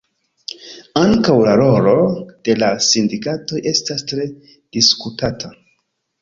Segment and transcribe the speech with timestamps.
[1.01, 1.93] Ankaŭ la rolo
[2.49, 4.27] de la sindikatoj estas tre
[4.79, 5.55] diskutata.